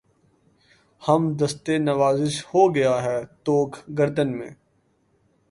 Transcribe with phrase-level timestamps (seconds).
[1.01, 4.51] خمِ دستِ نوازش ہو گیا ہے طوق گردن میں